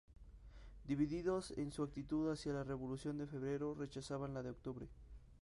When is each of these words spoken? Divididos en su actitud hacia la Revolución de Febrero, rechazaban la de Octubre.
Divididos 0.83 1.51
en 1.51 1.71
su 1.71 1.83
actitud 1.83 2.31
hacia 2.31 2.53
la 2.53 2.63
Revolución 2.63 3.19
de 3.19 3.27
Febrero, 3.27 3.75
rechazaban 3.75 4.33
la 4.33 4.41
de 4.41 4.49
Octubre. 4.49 4.87